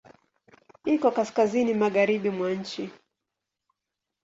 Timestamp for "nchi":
2.59-2.83